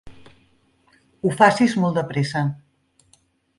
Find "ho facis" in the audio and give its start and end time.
1.27-1.77